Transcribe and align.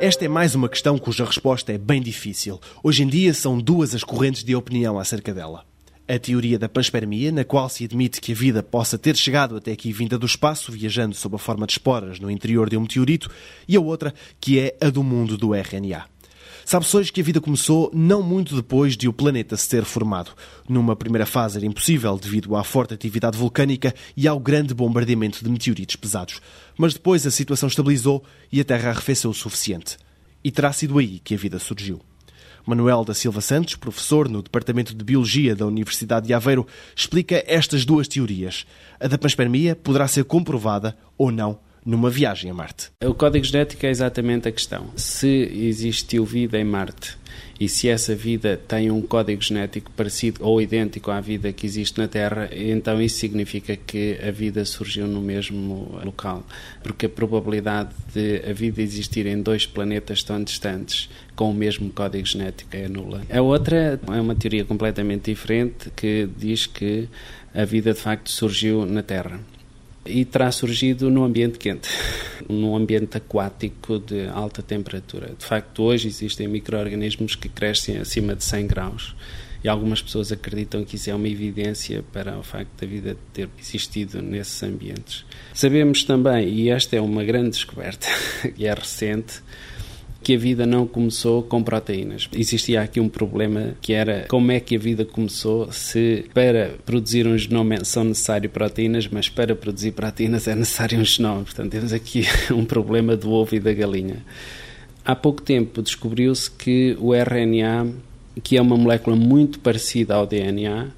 Esta 0.00 0.24
é 0.24 0.28
mais 0.28 0.54
uma 0.54 0.66
questão 0.66 0.96
cuja 0.96 1.26
resposta 1.26 1.74
é 1.74 1.76
bem 1.76 2.00
difícil. 2.00 2.58
Hoje 2.82 3.02
em 3.02 3.06
dia 3.06 3.34
são 3.34 3.60
duas 3.60 3.94
as 3.94 4.02
correntes 4.02 4.42
de 4.42 4.56
opinião 4.56 4.98
acerca 4.98 5.34
dela. 5.34 5.62
A 6.08 6.18
teoria 6.18 6.58
da 6.58 6.70
panspermia, 6.70 7.30
na 7.30 7.44
qual 7.44 7.68
se 7.68 7.84
admite 7.84 8.18
que 8.18 8.32
a 8.32 8.34
vida 8.34 8.62
possa 8.62 8.96
ter 8.96 9.14
chegado 9.14 9.56
até 9.56 9.72
aqui 9.72 9.92
vinda 9.92 10.16
do 10.16 10.24
espaço, 10.24 10.72
viajando 10.72 11.14
sob 11.14 11.36
a 11.36 11.38
forma 11.38 11.66
de 11.66 11.74
esporas 11.74 12.18
no 12.18 12.30
interior 12.30 12.70
de 12.70 12.78
um 12.78 12.80
meteorito, 12.80 13.30
e 13.68 13.76
a 13.76 13.80
outra, 13.80 14.14
que 14.40 14.58
é 14.58 14.74
a 14.80 14.88
do 14.88 15.04
mundo 15.04 15.36
do 15.36 15.54
RNA. 15.54 16.06
Sabe-se 16.64 16.96
hoje 16.96 17.12
que 17.12 17.20
a 17.20 17.24
vida 17.24 17.40
começou 17.40 17.90
não 17.94 18.22
muito 18.22 18.54
depois 18.54 18.96
de 18.96 19.08
o 19.08 19.12
planeta 19.12 19.56
se 19.56 19.68
ter 19.68 19.84
formado. 19.84 20.32
Numa 20.68 20.94
primeira 20.94 21.26
fase 21.26 21.56
era 21.56 21.66
impossível 21.66 22.16
devido 22.18 22.54
à 22.56 22.62
forte 22.62 22.94
atividade 22.94 23.36
vulcânica 23.36 23.94
e 24.16 24.28
ao 24.28 24.38
grande 24.38 24.74
bombardeamento 24.74 25.42
de 25.42 25.50
meteoritos 25.50 25.96
pesados. 25.96 26.40
Mas 26.76 26.94
depois 26.94 27.26
a 27.26 27.30
situação 27.30 27.68
estabilizou 27.68 28.22
e 28.52 28.60
a 28.60 28.64
Terra 28.64 28.90
arrefeceu 28.90 29.30
o 29.30 29.34
suficiente. 29.34 29.96
E 30.42 30.50
terá 30.50 30.72
sido 30.72 30.98
aí 30.98 31.18
que 31.18 31.34
a 31.34 31.38
vida 31.38 31.58
surgiu. 31.58 32.00
Manuel 32.66 33.04
da 33.04 33.14
Silva 33.14 33.40
Santos, 33.40 33.74
professor 33.74 34.28
no 34.28 34.42
Departamento 34.42 34.94
de 34.94 35.04
Biologia 35.04 35.56
da 35.56 35.66
Universidade 35.66 36.26
de 36.26 36.34
Aveiro, 36.34 36.66
explica 36.94 37.42
estas 37.46 37.84
duas 37.84 38.06
teorias. 38.06 38.66
A 39.00 39.08
da 39.08 39.18
panspermia 39.18 39.74
poderá 39.74 40.06
ser 40.06 40.24
comprovada 40.24 40.96
ou 41.16 41.32
não 41.32 41.58
numa 41.84 42.10
viagem 42.10 42.50
a 42.50 42.54
Marte. 42.54 42.90
O 43.02 43.14
código 43.14 43.44
genético 43.44 43.86
é 43.86 43.90
exatamente 43.90 44.48
a 44.48 44.52
questão. 44.52 44.90
Se 44.96 45.26
existiu 45.26 46.24
vida 46.24 46.58
em 46.58 46.64
Marte 46.64 47.18
e 47.58 47.68
se 47.68 47.88
essa 47.88 48.14
vida 48.14 48.58
tem 48.68 48.90
um 48.90 49.02
código 49.02 49.42
genético 49.42 49.90
parecido 49.92 50.44
ou 50.44 50.60
idêntico 50.60 51.10
à 51.10 51.20
vida 51.20 51.52
que 51.52 51.66
existe 51.66 51.98
na 51.98 52.08
Terra, 52.08 52.48
então 52.52 53.00
isso 53.00 53.18
significa 53.18 53.76
que 53.76 54.18
a 54.26 54.30
vida 54.30 54.64
surgiu 54.64 55.06
no 55.06 55.20
mesmo 55.20 55.98
local. 56.04 56.44
Porque 56.82 57.06
a 57.06 57.08
probabilidade 57.08 57.90
de 58.14 58.42
a 58.48 58.52
vida 58.52 58.80
existir 58.80 59.26
em 59.26 59.42
dois 59.42 59.66
planetas 59.66 60.22
tão 60.22 60.42
distantes 60.42 61.10
com 61.36 61.50
o 61.50 61.54
mesmo 61.54 61.90
código 61.90 62.26
genético 62.26 62.74
é 62.74 62.88
nula. 62.88 63.22
A 63.30 63.40
outra 63.40 64.00
é 64.06 64.20
uma 64.20 64.34
teoria 64.34 64.64
completamente 64.64 65.30
diferente 65.30 65.90
que 65.94 66.28
diz 66.36 66.66
que 66.66 67.08
a 67.54 67.64
vida 67.64 67.92
de 67.92 68.00
facto 68.00 68.30
surgiu 68.30 68.86
na 68.86 69.02
Terra 69.02 69.40
e 70.04 70.24
terá 70.24 70.50
surgido 70.50 71.10
no 71.10 71.24
ambiente 71.24 71.58
quente, 71.58 71.88
num 72.48 72.74
ambiente 72.74 73.16
aquático 73.16 73.98
de 73.98 74.26
alta 74.28 74.62
temperatura. 74.62 75.32
De 75.38 75.44
facto, 75.44 75.82
hoje 75.82 76.08
existem 76.08 76.48
micro-organismos 76.48 77.34
que 77.34 77.48
crescem 77.48 77.98
acima 77.98 78.34
de 78.34 78.44
100 78.44 78.66
graus 78.66 79.14
e 79.62 79.68
algumas 79.68 80.00
pessoas 80.00 80.32
acreditam 80.32 80.84
que 80.84 80.96
isso 80.96 81.10
é 81.10 81.14
uma 81.14 81.28
evidência 81.28 82.02
para 82.12 82.38
o 82.38 82.42
facto 82.42 82.70
da 82.80 82.86
vida 82.86 83.16
ter 83.32 83.48
existido 83.58 84.22
nesses 84.22 84.62
ambientes. 84.62 85.24
Sabemos 85.52 86.02
também, 86.02 86.48
e 86.48 86.70
esta 86.70 86.96
é 86.96 87.00
uma 87.00 87.22
grande 87.22 87.50
descoberta, 87.50 88.06
que 88.56 88.64
é 88.66 88.72
recente, 88.72 89.42
que 90.22 90.34
a 90.34 90.38
vida 90.38 90.66
não 90.66 90.86
começou 90.86 91.42
com 91.42 91.62
proteínas. 91.62 92.28
Existia 92.34 92.82
aqui 92.82 93.00
um 93.00 93.08
problema 93.08 93.74
que 93.80 93.92
era 93.92 94.26
como 94.28 94.52
é 94.52 94.60
que 94.60 94.76
a 94.76 94.78
vida 94.78 95.04
começou 95.04 95.72
se 95.72 96.26
para 96.34 96.74
produzir 96.84 97.26
um 97.26 97.36
genoma 97.36 97.84
são 97.84 98.04
necessárias 98.04 98.52
proteínas, 98.52 99.08
mas 99.08 99.28
para 99.28 99.54
produzir 99.54 99.92
proteínas 99.92 100.46
é 100.46 100.54
necessário 100.54 100.98
um 100.98 101.04
genoma. 101.04 101.42
Portanto, 101.42 101.70
temos 101.70 101.92
aqui 101.92 102.24
um 102.52 102.64
problema 102.64 103.16
do 103.16 103.30
ovo 103.30 103.54
e 103.54 103.60
da 103.60 103.72
galinha. 103.72 104.24
Há 105.04 105.16
pouco 105.16 105.40
tempo 105.40 105.80
descobriu-se 105.80 106.50
que 106.50 106.96
o 107.00 107.14
RNA, 107.14 107.90
que 108.42 108.56
é 108.56 108.62
uma 108.62 108.76
molécula 108.76 109.16
muito 109.16 109.58
parecida 109.58 110.14
ao 110.14 110.26
DNA, 110.26 110.88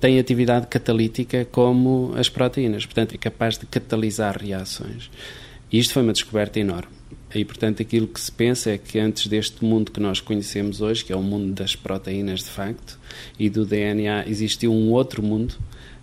tem 0.00 0.18
atividade 0.18 0.66
catalítica 0.66 1.46
como 1.50 2.12
as 2.16 2.28
proteínas, 2.28 2.84
portanto 2.84 3.14
é 3.14 3.18
capaz 3.18 3.58
de 3.58 3.66
catalisar 3.66 4.36
reações. 4.38 5.10
E 5.70 5.78
isto 5.78 5.92
foi 5.92 6.02
uma 6.02 6.12
descoberta 6.12 6.58
enorme. 6.58 6.92
E, 7.34 7.44
portanto, 7.44 7.82
aquilo 7.82 8.06
que 8.06 8.20
se 8.20 8.30
pensa 8.30 8.70
é 8.70 8.78
que 8.78 8.98
antes 8.98 9.26
deste 9.26 9.64
mundo 9.64 9.90
que 9.90 10.00
nós 10.00 10.20
conhecemos 10.20 10.80
hoje, 10.80 11.04
que 11.04 11.12
é 11.12 11.16
o 11.16 11.22
mundo 11.22 11.52
das 11.52 11.74
proteínas 11.74 12.40
de 12.40 12.50
facto, 12.50 12.98
e 13.38 13.50
do 13.50 13.66
DNA, 13.66 14.28
existiu 14.28 14.72
um 14.72 14.92
outro 14.92 15.22
mundo, 15.22 15.54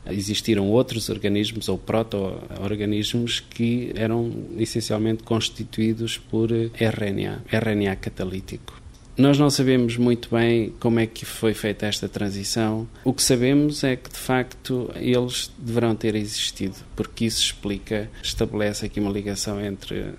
existiram 0.05 0.69
outros 0.69 1.09
organismos 1.09 1.69
ou 1.69 1.77
proto-organismos 1.77 3.39
que 3.39 3.91
eram 3.95 4.31
essencialmente 4.57 5.23
constituídos 5.23 6.17
por 6.17 6.49
RNA, 6.51 7.43
RNA 7.51 7.95
catalítico. 7.95 8.81
Nós 9.17 9.37
não 9.37 9.49
sabemos 9.49 9.97
muito 9.97 10.29
bem 10.31 10.73
como 10.79 10.99
é 10.99 11.05
que 11.05 11.25
foi 11.25 11.53
feita 11.53 11.85
esta 11.85 12.07
transição. 12.07 12.87
O 13.03 13.13
que 13.13 13.21
sabemos 13.21 13.83
é 13.83 13.95
que, 13.95 14.09
de 14.09 14.17
facto, 14.17 14.89
eles 14.95 15.51
deverão 15.59 15.95
ter 15.95 16.15
existido, 16.15 16.75
porque 16.95 17.25
isso 17.25 17.41
explica, 17.41 18.09
estabelece 18.23 18.85
aqui 18.85 18.99
uma 18.99 19.11
ligação 19.11 19.63
entre 19.63 20.13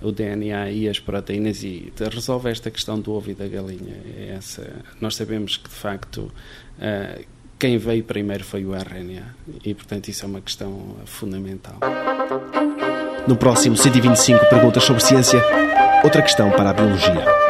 o 0.00 0.12
DNA 0.12 0.70
e 0.70 0.88
as 0.88 0.98
proteínas 0.98 1.62
e 1.62 1.92
resolve 2.12 2.50
esta 2.50 2.70
questão 2.70 3.00
do 3.00 3.12
ovo 3.12 3.30
e 3.30 3.34
da 3.34 3.46
galinha. 3.46 3.96
É 4.16 4.34
essa, 4.36 4.70
nós 5.00 5.16
sabemos 5.16 5.56
que, 5.56 5.68
de 5.68 5.74
facto, 5.74 6.32
uh, 6.78 7.24
quem 7.58 7.76
veio 7.78 8.04
primeiro 8.04 8.44
foi 8.44 8.64
o 8.64 8.74
RNA 8.74 9.34
e, 9.64 9.74
portanto, 9.74 10.08
isso 10.08 10.24
é 10.24 10.28
uma 10.28 10.40
questão 10.40 10.96
fundamental. 11.04 11.78
No 13.26 13.36
próximo 13.36 13.76
125 13.76 14.46
Perguntas 14.46 14.84
sobre 14.84 15.02
Ciência, 15.02 15.42
outra 16.04 16.22
questão 16.22 16.50
para 16.50 16.70
a 16.70 16.72
Biologia. 16.72 17.47